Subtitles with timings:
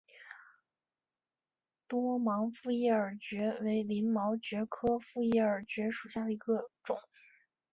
[1.87, 6.97] 多芒复叶耳蕨为鳞毛蕨科复叶耳蕨属下的一个种。